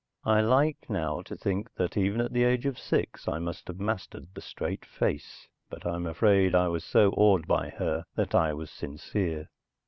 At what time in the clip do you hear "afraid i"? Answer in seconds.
6.07-6.69